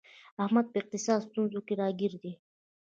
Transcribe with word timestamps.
احمد 0.43 0.65
په 0.69 0.77
اقتصادي 0.81 1.23
ستونزو 1.27 1.59
کې 1.67 1.73
راگیر 1.81 2.13
دی 2.23 2.33